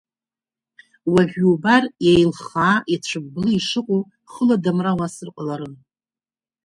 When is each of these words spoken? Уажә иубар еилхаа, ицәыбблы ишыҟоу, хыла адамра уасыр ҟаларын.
Уажә 1.13 1.35
иубар 1.41 1.83
еилхаа, 2.11 2.75
ицәыбблы 2.93 3.49
ишыҟоу, 3.53 4.01
хыла 4.31 4.55
адамра 4.59 4.91
уасыр 4.97 5.29
ҟаларын. 5.35 5.73